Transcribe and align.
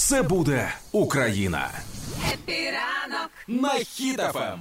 Все 0.00 0.22
буде 0.22 0.68
Україна. 0.92 1.70
Happy 2.32 2.81
ранок 2.81 3.30
на 3.48 3.68
Хіт 3.68 4.21
FM. 4.21 4.60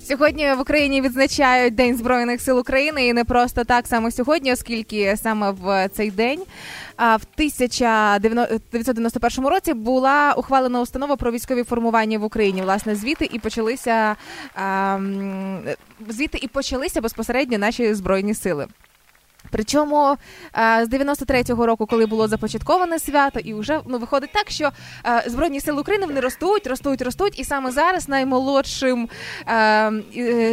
Сьогодні 0.00 0.54
в 0.54 0.60
Україні 0.60 1.00
відзначають 1.00 1.74
День 1.74 1.96
збройних 1.96 2.40
сил 2.40 2.58
України, 2.58 3.06
і 3.06 3.12
не 3.12 3.24
просто 3.24 3.64
так 3.64 3.86
саме 3.86 4.10
сьогодні, 4.10 4.52
оскільки 4.52 5.16
саме 5.16 5.50
в 5.50 5.88
цей 5.88 6.10
день 6.10 6.40
в 6.98 7.20
1991 7.34 9.46
році 9.46 9.74
була 9.74 10.34
ухвалена 10.36 10.80
установа 10.80 11.16
про 11.16 11.32
військові 11.32 11.64
формування 11.64 12.18
в 12.18 12.24
Україні. 12.24 12.62
Власне, 12.62 12.94
звідти 12.94 13.28
і 13.32 13.38
почалися 13.38 14.16
звідти 16.08 16.38
і 16.42 16.48
почалися 16.48 17.00
безпосередньо 17.00 17.58
наші 17.58 17.94
збройні 17.94 18.34
сили. 18.34 18.66
Причому 19.50 20.16
з 20.54 20.88
93-го 20.88 21.66
року, 21.66 21.86
коли 21.86 22.06
було 22.06 22.28
започатковане 22.28 22.98
свято, 22.98 23.40
і 23.40 23.54
вже 23.54 23.80
ну 23.86 23.98
виходить 23.98 24.30
так, 24.32 24.50
що 24.50 24.70
збройні 25.26 25.60
сили 25.60 25.80
України 25.80 26.06
вони 26.06 26.20
ростуть, 26.20 26.66
ростуть, 26.66 27.02
ростуть, 27.02 27.38
і 27.38 27.44
саме 27.44 27.70
зараз 27.70 28.08
наймолодшим 28.08 29.08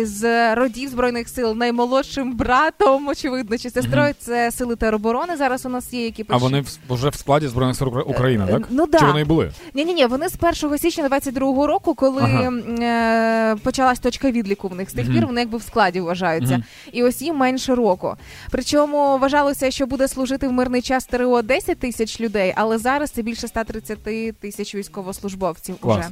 з 0.03 0.55
родів 0.55 0.89
збройних 0.89 1.29
сил, 1.29 1.53
наймолодшим 1.55 2.33
братом, 2.33 3.07
очевидно, 3.07 3.57
чи 3.57 3.69
сестрою, 3.69 4.13
це 4.19 4.51
сили 4.51 4.75
тероборони. 4.75 5.37
Зараз 5.37 5.65
у 5.65 5.69
нас 5.69 5.93
є, 5.93 6.03
які 6.05 6.25
А 6.29 6.37
вони 6.37 6.63
вже 6.89 7.09
в 7.09 7.15
складі 7.15 7.47
збройних 7.47 7.75
сил 7.75 7.87
України, 8.05 8.47
так? 8.51 8.61
Ну 8.69 8.85
да. 8.87 8.99
Чи 8.99 9.05
вони 9.05 9.23
були? 9.23 9.51
Ні, 9.73 9.85
ні, 9.85 9.93
ні. 9.93 10.05
Вони 10.05 10.29
з 10.29 10.63
1 10.63 10.77
січня 10.77 11.09
22-го 11.09 11.67
року, 11.67 11.93
коли 11.95 12.21
ага. 12.21 12.51
Е, 12.81 13.55
почалась 13.55 13.99
точка 13.99 14.31
відліку 14.31 14.67
в 14.67 14.75
них 14.75 14.89
з 14.89 14.93
тих 14.93 15.07
пір, 15.07 15.25
вони 15.25 15.41
якби 15.41 15.57
в 15.57 15.61
складі 15.61 16.01
вважаються, 16.01 16.63
і 16.91 17.03
ось 17.03 17.21
їм 17.21 17.35
менше 17.35 17.75
року. 17.75 18.15
Причому. 18.51 18.76
Причому 18.77 19.17
вважалося, 19.17 19.71
що 19.71 19.87
буде 19.87 20.07
служити 20.07 20.47
в 20.47 20.51
мирний 20.51 20.81
час 20.81 21.05
ТРО 21.05 21.41
10 21.41 21.79
тисяч 21.79 22.21
людей, 22.21 22.53
але 22.55 22.77
зараз 22.77 23.11
це 23.11 23.21
більше 23.21 23.47
130 23.47 24.39
тисяч 24.39 24.75
військовослужбовців. 24.75 25.77
Клас. 25.77 25.99
Уже 25.99 26.09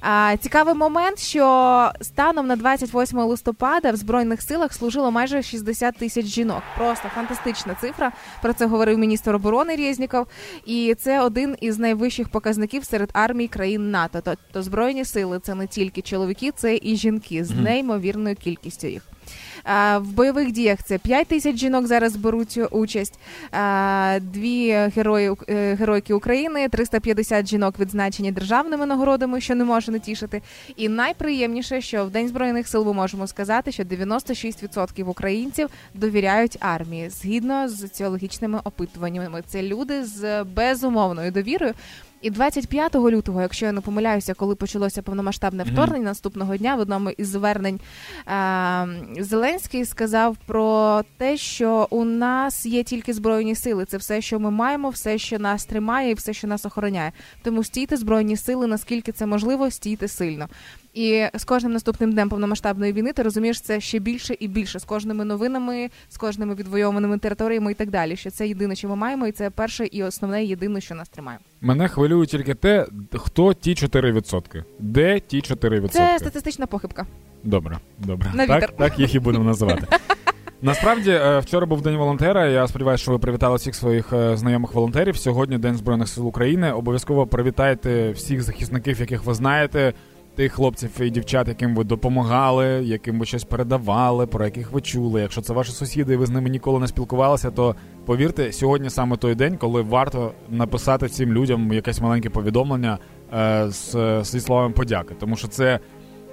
а, 0.00 0.36
цікавий 0.36 0.74
момент, 0.74 1.18
що 1.18 1.92
станом 2.00 2.46
на 2.46 2.56
28 2.56 3.18
листопада 3.18 3.92
в 3.92 3.96
збройних 3.96 4.42
силах 4.42 4.72
служило 4.72 5.10
майже 5.10 5.42
60 5.42 5.96
тисяч 5.96 6.26
жінок. 6.26 6.62
Просто 6.78 7.08
фантастична 7.14 7.76
цифра. 7.80 8.12
Про 8.42 8.52
це 8.52 8.66
говорив 8.66 8.98
міністр 8.98 9.34
оборони 9.34 9.76
Резніков. 9.76 10.26
І 10.66 10.94
це 10.94 11.20
один 11.20 11.56
із 11.60 11.78
найвищих 11.78 12.28
показників 12.28 12.84
серед 12.84 13.10
армій 13.12 13.48
країн 13.48 13.90
НАТО. 13.90 14.20
Тобто 14.24 14.62
збройні 14.62 15.04
сили 15.04 15.40
це 15.42 15.54
не 15.54 15.66
тільки 15.66 16.02
чоловіки, 16.02 16.50
це 16.56 16.78
і 16.82 16.96
жінки 16.96 17.44
з 17.44 17.50
неймовірною 17.50 18.36
кількістю 18.36 18.86
їх. 18.86 19.02
В 19.96 20.02
бойових 20.04 20.52
діях 20.52 20.78
це 20.84 20.98
5 20.98 21.26
тисяч 21.28 21.56
жінок 21.56 21.86
зараз 21.86 22.16
беруть 22.16 22.60
участь. 22.70 23.18
Дві 24.20 24.72
герої 24.72 25.32
е, 25.48 25.74
геройки 25.74 26.14
України, 26.14 26.68
350 26.68 27.48
жінок 27.48 27.78
відзначені 27.78 28.32
державними 28.32 28.86
нагородами, 28.86 29.40
що 29.40 29.54
не 29.54 29.64
може 29.64 29.92
не 29.92 29.98
тішити. 29.98 30.42
І 30.76 30.88
найприємніше, 30.88 31.80
що 31.80 32.04
в 32.04 32.10
День 32.10 32.28
збройних 32.28 32.68
сил 32.68 32.86
ми 32.86 32.92
можемо 32.92 33.26
сказати, 33.26 33.72
що 33.72 33.82
96% 33.82 35.04
українців 35.04 35.68
довіряють 35.94 36.56
армії 36.60 37.10
згідно 37.10 37.68
з 37.68 37.80
соціологічними 37.80 38.60
опитуваннями. 38.64 39.42
Це 39.46 39.62
люди 39.62 40.04
з 40.04 40.44
безумовною 40.44 41.30
довірою. 41.30 41.74
І 42.22 42.30
25 42.30 42.94
лютого, 42.94 43.42
якщо 43.42 43.66
я 43.66 43.72
не 43.72 43.80
помиляюся, 43.80 44.34
коли 44.34 44.54
почалося 44.54 45.02
повномасштабне 45.02 45.62
вторгнення, 45.62 46.04
mm-hmm. 46.04 46.08
наступного 46.08 46.56
дня 46.56 46.74
в 46.74 46.80
одному 46.80 47.10
із 47.10 47.28
звернень 47.28 47.80
е- 48.28 49.22
Зеленський 49.22 49.84
сказав 49.84 50.36
про 50.46 51.02
те, 51.16 51.36
що 51.36 51.86
у 51.90 52.04
нас 52.04 52.66
є 52.66 52.82
тільки 52.82 53.12
збройні 53.12 53.54
сили. 53.54 53.84
Це 53.84 53.96
все, 53.96 54.20
що 54.20 54.40
ми 54.40 54.50
маємо, 54.50 54.90
все, 54.90 55.18
що 55.18 55.38
нас 55.38 55.64
тримає, 55.64 56.10
і 56.10 56.14
все, 56.14 56.32
що 56.32 56.46
нас 56.46 56.66
охороняє. 56.66 57.12
Тому 57.42 57.64
стійте 57.64 57.96
збройні 57.96 58.36
сили, 58.36 58.66
наскільки 58.66 59.12
це 59.12 59.26
можливо, 59.26 59.70
стійте 59.70 60.08
сильно. 60.08 60.48
І 60.94 61.26
з 61.34 61.44
кожним 61.44 61.72
наступним 61.72 62.12
днем 62.12 62.28
повномасштабної 62.28 62.92
війни 62.92 63.12
ти 63.12 63.22
розумієш 63.22 63.60
це 63.60 63.80
ще 63.80 63.98
більше 63.98 64.36
і 64.40 64.48
більше 64.48 64.78
з 64.78 64.84
кожними 64.84 65.24
новинами, 65.24 65.90
з 66.08 66.16
кожними 66.16 66.54
відвойованими 66.54 67.18
територіями 67.18 67.72
і 67.72 67.74
так 67.74 67.90
далі. 67.90 68.16
Що 68.16 68.30
це 68.30 68.48
єдине, 68.48 68.76
що 68.76 68.88
ми 68.88 68.96
маємо, 68.96 69.26
і 69.26 69.32
це 69.32 69.50
перше 69.50 69.86
і 69.86 70.02
основне 70.02 70.44
єдине, 70.44 70.80
що 70.80 70.94
нас 70.94 71.08
тримає. 71.08 71.38
Мене 71.60 71.88
хвилює 71.88 72.26
тільки 72.26 72.54
те, 72.54 72.86
хто 73.14 73.54
ті 73.54 73.74
4%. 73.74 74.64
Де 74.78 75.20
ті 75.20 75.40
4%? 75.40 75.88
Це 75.88 76.18
статистична 76.18 76.66
похибка. 76.66 77.06
Добре, 77.44 77.78
добре. 77.98 78.30
На 78.34 78.46
так, 78.46 78.76
так 78.76 78.98
їх 78.98 79.14
і 79.14 79.18
будемо 79.18 79.44
називати. 79.44 79.86
Насправді, 80.62 81.10
е, 81.10 81.38
вчора 81.38 81.66
був 81.66 81.82
день 81.82 81.96
волонтера. 81.96 82.46
Я 82.46 82.68
сподіваюся, 82.68 83.02
що 83.02 83.12
ви 83.12 83.18
привітали 83.18 83.56
всіх 83.56 83.74
своїх 83.74 84.12
е, 84.12 84.36
знайомих 84.36 84.74
волонтерів. 84.74 85.16
Сьогодні 85.16 85.58
День 85.58 85.76
Збройних 85.76 86.08
сил 86.08 86.26
України. 86.26 86.72
Обов'язково 86.72 87.26
привітайте 87.26 88.10
всіх 88.10 88.42
захисників, 88.42 89.00
яких 89.00 89.24
ви 89.24 89.34
знаєте 89.34 89.92
тих 90.40 90.52
хлопців 90.52 91.00
і 91.00 91.10
дівчат, 91.10 91.48
яким 91.48 91.74
ви 91.74 91.84
допомагали, 91.84 92.66
яким 92.84 93.18
ви 93.18 93.26
щось 93.26 93.44
передавали, 93.44 94.26
про 94.26 94.44
яких 94.44 94.72
ви 94.72 94.80
чули. 94.80 95.20
Якщо 95.20 95.40
це 95.40 95.52
ваші 95.52 95.72
сусіди, 95.72 96.14
і 96.14 96.16
ви 96.16 96.26
з 96.26 96.30
ними 96.30 96.50
ніколи 96.50 96.80
не 96.80 96.88
спілкувалися, 96.88 97.50
то 97.50 97.76
повірте, 98.06 98.52
сьогодні 98.52 98.90
саме 98.90 99.16
той 99.16 99.34
день, 99.34 99.56
коли 99.56 99.82
варто 99.82 100.32
написати 100.48 101.08
цим 101.08 101.32
людям 101.32 101.72
якесь 101.72 102.00
маленьке 102.00 102.30
повідомлення 102.30 102.98
е, 103.34 103.66
з, 103.68 104.20
зі 104.24 104.40
словами 104.40 104.74
подяки, 104.74 105.14
тому 105.20 105.36
що 105.36 105.48
це. 105.48 105.80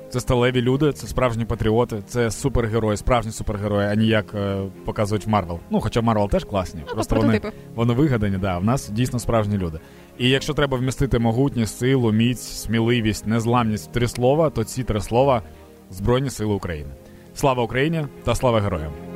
Це 0.09 0.19
сталеві 0.19 0.61
люди, 0.61 0.93
це 0.93 1.07
справжні 1.07 1.45
патріоти, 1.45 2.03
це 2.07 2.31
супергерої, 2.31 2.97
справжні 2.97 3.31
супергерої, 3.31 3.87
а 3.87 3.95
не 3.95 4.03
як 4.03 4.33
е, 4.35 4.61
показують 4.85 5.27
Marvel. 5.27 5.59
Ну, 5.69 5.81
хоча 5.81 6.01
Marvel 6.01 6.29
теж 6.29 6.43
класні, 6.43 6.81
ну, 6.87 6.93
просто 6.93 7.15
вони 7.15 7.41
вони 7.75 7.93
вигадані. 7.93 8.37
Да, 8.37 8.57
в 8.57 8.63
нас 8.63 8.89
дійсно 8.89 9.19
справжні 9.19 9.57
люди. 9.57 9.79
І 10.17 10.29
якщо 10.29 10.53
треба 10.53 10.77
вмістити 10.77 11.19
могутність, 11.19 11.77
силу, 11.77 12.11
міць, 12.11 12.41
сміливість, 12.41 13.27
незламність 13.27 13.89
в 13.89 13.91
три 13.91 14.07
слова, 14.07 14.49
то 14.49 14.63
ці 14.63 14.83
три 14.83 15.01
слова 15.01 15.41
Збройні 15.91 16.29
Сили 16.29 16.53
України. 16.53 16.89
Слава 17.33 17.63
Україні 17.63 18.05
та 18.23 18.35
слава 18.35 18.59
героям! 18.61 19.06